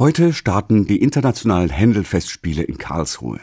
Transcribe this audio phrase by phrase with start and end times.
[0.00, 3.40] Heute starten die internationalen Händelfestspiele in Karlsruhe.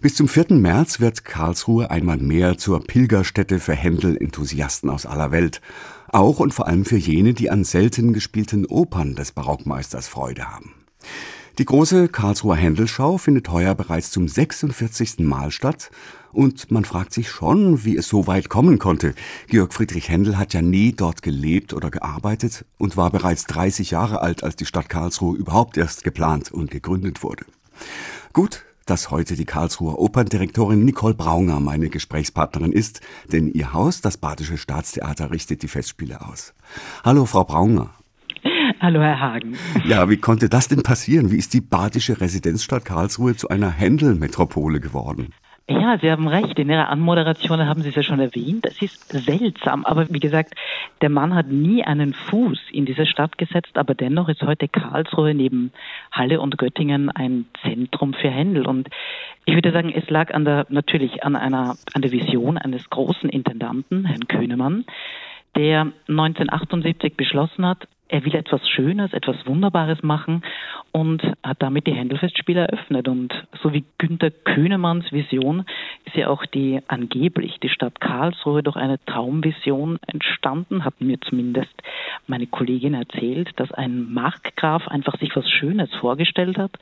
[0.00, 0.46] Bis zum 4.
[0.56, 5.60] März wird Karlsruhe einmal mehr zur Pilgerstätte für Händel-Enthusiasten aus aller Welt.
[6.08, 10.74] Auch und vor allem für jene, die an selten gespielten Opern des Barockmeisters Freude haben.
[11.62, 15.20] Die große Karlsruher Händelschau findet heuer bereits zum 46.
[15.20, 15.92] Mal statt
[16.32, 19.14] und man fragt sich schon, wie es so weit kommen konnte.
[19.46, 24.22] Georg Friedrich Händel hat ja nie dort gelebt oder gearbeitet und war bereits 30 Jahre
[24.22, 27.44] alt, als die Stadt Karlsruhe überhaupt erst geplant und gegründet wurde.
[28.32, 34.16] Gut, dass heute die Karlsruher Operndirektorin Nicole Braunger meine Gesprächspartnerin ist, denn ihr Haus, das
[34.16, 36.54] Badische Staatstheater, richtet die Festspiele aus.
[37.04, 37.94] Hallo, Frau Braunger.
[38.82, 39.56] Hallo, Herr Hagen.
[39.84, 41.30] Ja, wie konnte das denn passieren?
[41.30, 45.32] Wie ist die badische Residenzstadt Karlsruhe zu einer Händel-Metropole geworden?
[45.68, 46.58] Ja, Sie haben recht.
[46.58, 48.66] In Ihrer Anmoderation haben Sie es ja schon erwähnt.
[48.66, 49.84] Es ist seltsam.
[49.84, 50.54] Aber wie gesagt,
[51.00, 53.78] der Mann hat nie einen Fuß in diese Stadt gesetzt.
[53.78, 55.70] Aber dennoch ist heute Karlsruhe neben
[56.10, 58.66] Halle und Göttingen ein Zentrum für Händel.
[58.66, 58.88] Und
[59.44, 63.30] ich würde sagen, es lag an der, natürlich an einer, an der Vision eines großen
[63.30, 64.86] Intendanten, Herrn Kühnemann,
[65.54, 70.42] der 1978 beschlossen hat, er will etwas Schönes, etwas Wunderbares machen
[70.92, 73.08] und hat damit die Händelfestspiele eröffnet.
[73.08, 73.32] Und
[73.62, 75.64] so wie Günter Kühnemanns Vision
[76.04, 81.72] ist ja auch die angeblich die Stadt Karlsruhe durch eine Traumvision entstanden, hat mir zumindest
[82.26, 86.72] meine Kollegin erzählt, dass ein Markgraf einfach sich was Schönes vorgestellt hat,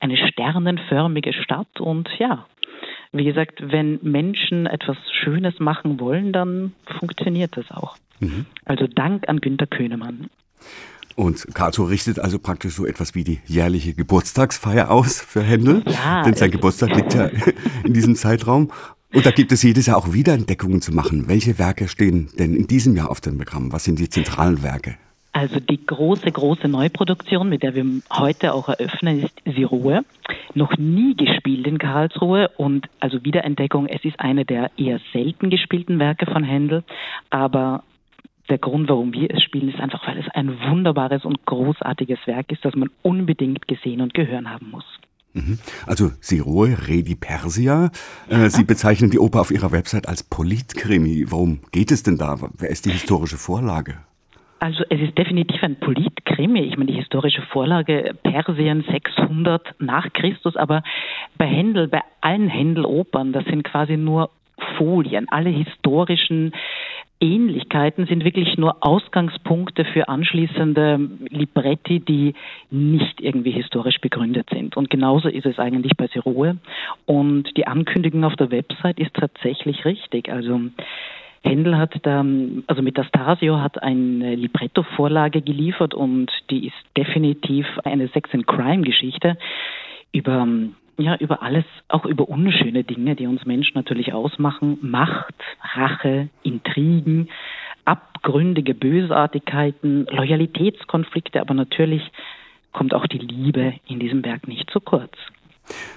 [0.00, 2.46] eine sternenförmige Stadt und ja,
[3.12, 7.96] wie gesagt, wenn Menschen etwas Schönes machen wollen, dann funktioniert das auch.
[8.18, 8.46] Mhm.
[8.64, 10.28] Also Dank an Günter Köhnemann.
[11.14, 15.82] Und Karlsruhe richtet also praktisch so etwas wie die jährliche Geburtstagsfeier aus für Händel.
[15.86, 17.30] Ja, denn sein Geburtstag liegt ja
[17.84, 18.70] in diesem Zeitraum.
[19.12, 21.28] Und da gibt es jedes Jahr auch Wiederentdeckungen zu machen.
[21.28, 23.72] Welche Werke stehen denn in diesem Jahr auf dem Programm?
[23.72, 24.96] Was sind die zentralen Werke?
[25.34, 30.02] Also die große, große Neuproduktion, mit der wir heute auch eröffnen, ist Siroe.
[30.54, 35.98] Noch nie gespielt in Karlsruhe und also Wiederentdeckung, es ist eine der eher selten gespielten
[35.98, 36.84] Werke von Händel,
[37.30, 37.82] aber
[38.52, 42.52] der Grund, warum wir es spielen, ist einfach, weil es ein wunderbares und großartiges Werk
[42.52, 44.84] ist, das man unbedingt gesehen und gehören haben muss.
[45.32, 45.58] Mhm.
[45.86, 47.90] Also Siroe, Redi Persia.
[48.28, 51.24] Äh, Sie bezeichnen die Oper auf Ihrer Website als Politkrimi.
[51.28, 52.36] Worum geht es denn da?
[52.58, 53.96] Wer ist die historische Vorlage?
[54.58, 56.60] Also es ist definitiv ein Politkrimi.
[56.60, 60.82] Ich meine, die historische Vorlage Persien 600 nach Christus, aber
[61.38, 64.30] bei Händel, bei allen Händel-Opern, das sind quasi nur
[64.76, 65.26] Folien.
[65.30, 66.52] Alle historischen
[67.22, 72.34] Ähnlichkeiten sind wirklich nur Ausgangspunkte für anschließende Libretti, die
[72.70, 74.76] nicht irgendwie historisch begründet sind.
[74.76, 76.56] Und genauso ist es eigentlich bei Siroe.
[77.06, 80.30] Und die Ankündigung auf der Website ist tatsächlich richtig.
[80.30, 80.60] Also
[81.44, 82.24] Händel hat da,
[82.66, 89.38] also Metastasio hat eine Libretto-Vorlage geliefert und die ist definitiv eine Sex and Crime-Geschichte
[90.12, 90.46] über
[90.98, 94.78] ja, über alles, auch über unschöne Dinge, die uns Menschen natürlich ausmachen.
[94.82, 95.34] Macht,
[95.74, 97.28] Rache, Intrigen,
[97.84, 102.02] abgründige Bösartigkeiten, Loyalitätskonflikte, aber natürlich
[102.72, 105.12] kommt auch die Liebe in diesem Werk nicht zu kurz.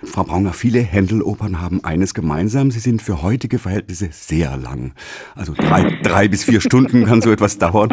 [0.04, 4.94] Frau Brauner, viele Händelopern haben eines gemeinsam, sie sind für heutige Verhältnisse sehr lang.
[5.34, 7.90] Also drei, drei bis vier Stunden kann so etwas dauern.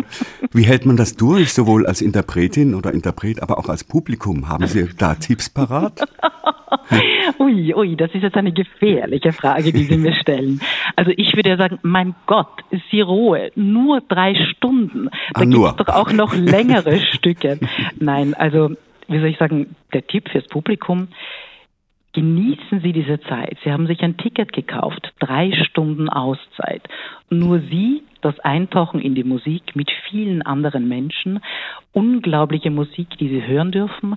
[0.53, 4.49] Wie hält man das durch, sowohl als Interpretin oder Interpret, aber auch als Publikum?
[4.49, 6.07] Haben Sie da Tipps parat?
[7.39, 10.61] ui, ui, das ist jetzt eine gefährliche Frage, die Sie mir stellen.
[10.97, 12.49] Also ich würde ja sagen, mein Gott,
[12.91, 15.09] Siroe, nur drei Stunden.
[15.35, 17.59] Da ah, gibt es doch auch noch längere Stücke.
[17.99, 18.71] Nein, also
[19.09, 21.09] wie soll ich sagen, der Tipp fürs Publikum,
[22.15, 23.57] Genießen Sie diese Zeit.
[23.65, 26.83] Sie haben sich ein Ticket gekauft, drei Stunden Auszeit.
[27.31, 31.41] Nur Sie, das Eintauchen in die Musik mit vielen anderen Menschen,
[31.93, 34.17] unglaubliche Musik, die Sie hören dürfen.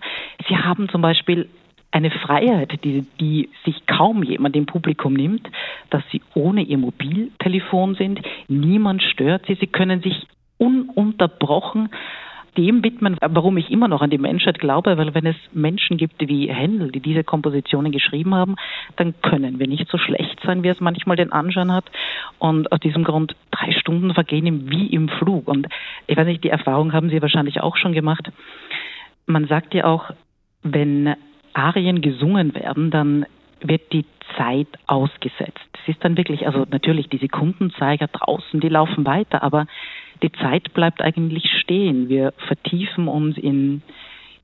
[0.50, 1.48] Sie haben zum Beispiel
[1.96, 5.50] eine Freiheit, die, die sich kaum jemand im Publikum nimmt,
[5.90, 8.20] dass Sie ohne Ihr Mobiltelefon sind.
[8.50, 9.56] Niemand stört Sie.
[9.56, 11.90] Sie können sich ununterbrochen
[12.58, 16.28] dem widmen, warum ich immer noch an die Menschheit glaube, weil wenn es Menschen gibt
[16.28, 18.56] wie Händel, die diese Kompositionen geschrieben haben,
[18.96, 21.86] dann können wir nicht so schlecht sein, wie es manchmal den Anschein hat.
[22.40, 25.48] Und aus diesem Grund drei Stunden vergehen ihm wie im Flug.
[25.48, 25.68] Und
[26.08, 28.32] ich weiß nicht, die Erfahrung haben Sie wahrscheinlich auch schon gemacht.
[29.26, 30.12] Man sagt ja auch,
[30.64, 31.16] wenn
[31.56, 33.26] Arien gesungen werden, dann
[33.62, 34.06] wird die
[34.38, 35.60] Zeit ausgesetzt.
[35.84, 39.66] Es ist dann wirklich, also natürlich die Sekundenzeiger draußen, die laufen weiter, aber
[40.22, 42.10] die Zeit bleibt eigentlich stehen.
[42.10, 43.82] Wir vertiefen uns in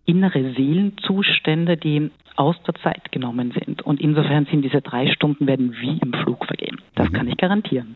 [0.05, 3.81] innere Seelenzustände, die aus der Zeit genommen sind.
[3.81, 6.81] Und insofern sind diese drei Stunden werden wie im Flug vergehen.
[6.95, 7.13] Das mhm.
[7.13, 7.95] kann ich garantieren.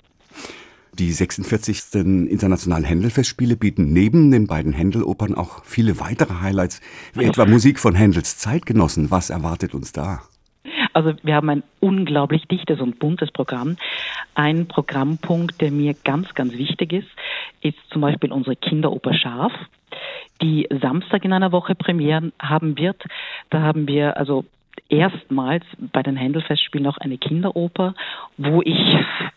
[0.98, 1.94] Die 46.
[1.94, 6.80] Internationalen Händelfestspiele bieten neben den beiden Händelopern auch viele weitere Highlights,
[7.14, 9.12] wie etwa Musik von Händels Zeitgenossen.
[9.12, 10.22] Was erwartet uns da?
[10.94, 13.76] Also wir haben ein unglaublich dichtes und buntes Programm.
[14.36, 17.10] Ein Programmpunkt, der mir ganz, ganz wichtig ist,
[17.60, 19.52] ist zum Beispiel unsere Kinderoper Schaf,
[20.42, 23.04] die Samstag in einer Woche Premieren haben wird.
[23.50, 24.46] Da haben wir also
[24.90, 27.96] erstmals bei den Händelfestspielen noch eine Kinderoper,
[28.38, 28.80] wo ich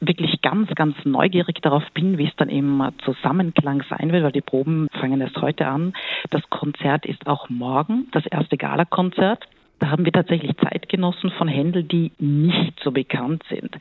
[0.01, 4.41] wirklich ganz, ganz neugierig darauf bin, wie es dann im Zusammenklang sein wird, weil die
[4.41, 5.95] Proben fangen erst heute an.
[6.31, 9.45] Das Konzert ist auch morgen, das erste Galakonzert.
[9.79, 13.77] Da haben wir tatsächlich Zeitgenossen von Händel, die nicht so bekannt sind.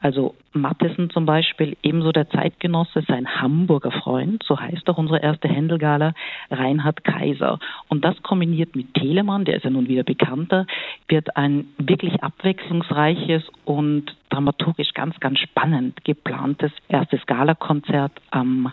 [0.00, 5.48] Also Mattesen zum Beispiel, ebenso der Zeitgenosse, sein Hamburger Freund, so heißt auch unsere erste
[5.48, 6.14] Händelgala,
[6.50, 7.58] Reinhard Kaiser.
[7.88, 10.66] Und das kombiniert mit Telemann, der ist ja nun wieder bekannter,
[11.08, 18.72] wird ein wirklich abwechslungsreiches und dramaturgisch ganz, ganz spannend geplantes erstes Galakonzert am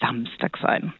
[0.00, 0.92] Samstag sein.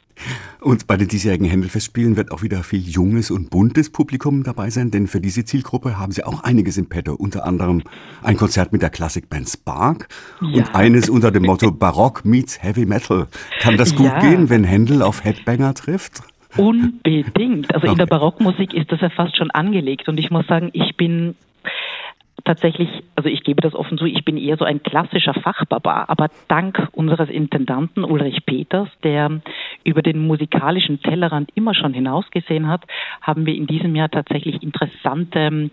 [0.60, 4.90] Und bei den diesjährigen Händelfestspielen wird auch wieder viel junges und buntes Publikum dabei sein,
[4.90, 7.14] denn für diese Zielgruppe haben sie auch einiges im Petto.
[7.14, 7.82] Unter anderem
[8.22, 10.08] ein Konzert mit der Klassikband Spark
[10.40, 10.58] ja.
[10.58, 13.26] und eines unter dem Motto Barock meets Heavy Metal.
[13.60, 14.20] Kann das gut ja.
[14.20, 16.22] gehen, wenn Händel auf Headbanger trifft?
[16.56, 17.74] Unbedingt.
[17.74, 17.92] Also okay.
[17.92, 20.08] in der Barockmusik ist das ja fast schon angelegt.
[20.08, 21.34] Und ich muss sagen, ich bin
[22.44, 26.28] tatsächlich, also ich gebe das offen zu, ich bin eher so ein klassischer Fachbarbar, aber
[26.48, 29.40] dank unseres Intendanten Ulrich Peters, der
[29.84, 32.84] über den musikalischen Tellerrand immer schon hinausgesehen hat,
[33.20, 35.70] haben wir in diesem Jahr tatsächlich interessante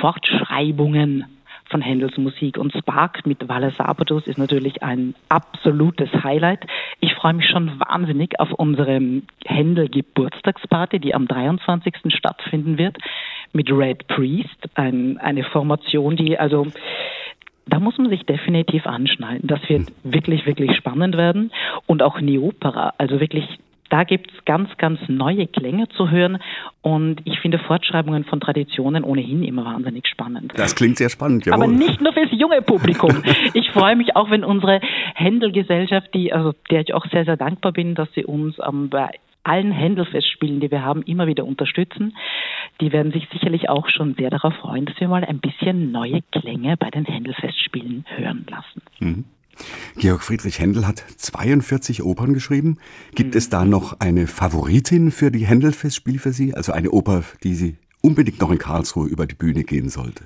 [0.00, 1.26] Fortschreibungen
[1.70, 2.58] von Händels Musik.
[2.58, 6.66] Und Spark mit Valle Sabados ist natürlich ein absolutes Highlight.
[7.00, 9.00] Ich freue mich schon wahnsinnig auf unsere
[9.44, 11.94] Händel Geburtstagsparty, die am 23.
[12.08, 12.98] stattfinden wird
[13.52, 16.66] mit Red Priest, ein, eine Formation, die also
[17.66, 19.40] da muss man sich definitiv anschnallen.
[19.42, 21.50] Das wird wirklich, wirklich spannend werden.
[21.86, 23.46] Und auch Neopera, also wirklich
[23.90, 26.38] da gibt es ganz, ganz neue Klänge zu hören
[26.82, 30.52] und ich finde Fortschreibungen von Traditionen ohnehin immer wahnsinnig spannend.
[30.56, 31.62] Das klingt sehr spannend, jawohl.
[31.62, 33.22] Aber nicht nur fürs junge Publikum.
[33.54, 34.80] ich freue mich auch, wenn unsere
[35.14, 39.10] Händelgesellschaft, die, also der ich auch sehr, sehr dankbar bin, dass sie uns ähm, bei
[39.44, 42.16] allen Händelfestspielen, die wir haben, immer wieder unterstützen.
[42.80, 46.20] Die werden sich sicherlich auch schon sehr darauf freuen, dass wir mal ein bisschen neue
[46.32, 48.82] Klänge bei den Händelfestspielen hören lassen.
[48.98, 49.24] Mhm.
[49.96, 52.78] Georg Friedrich Händel hat 42 Opern geschrieben.
[53.14, 53.38] Gibt mhm.
[53.38, 56.54] es da noch eine Favoritin für die Händelfestspiele für Sie?
[56.54, 60.24] Also eine Oper, die Sie unbedingt noch in Karlsruhe über die Bühne gehen sollte?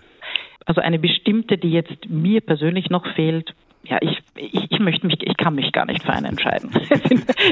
[0.65, 3.55] Also eine bestimmte, die jetzt mir persönlich noch fehlt,
[3.89, 6.71] ja, ich, ich, ich möchte mich, ich kann mich gar nicht für einen entscheiden.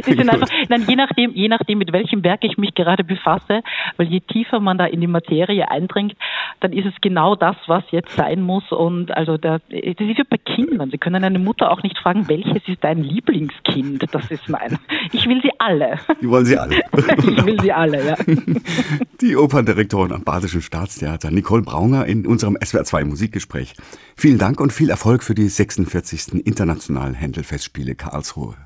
[0.06, 3.62] die sind einfach, nein, je nachdem, je nachdem, mit welchem Werk ich mich gerade befasse,
[3.97, 6.15] weil je tiefer man da in die Materie eindringt,
[6.61, 8.71] dann ist es genau das, was jetzt sein muss.
[8.71, 10.91] Und also da, das ist wie bei Kindern.
[10.91, 14.05] Sie können eine Mutter auch nicht fragen, welches ist dein Lieblingskind?
[14.12, 14.79] Das ist mein.
[15.12, 15.99] Ich will sie alle.
[16.21, 16.77] Die wollen sie alle.
[17.19, 18.17] ich will sie alle, ja.
[19.21, 23.75] Die Operndirektorin am Basischen Staatstheater, Nicole Brauner, in unserem SWR2 Musikgespräch.
[24.17, 26.25] Vielen Dank und viel Erfolg für die 46.
[26.40, 28.56] Internationalen Händelfestspiele Karlsruhe.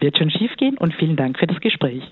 [0.00, 2.02] Wird schon schief gehen und vielen Dank für das Gespräch.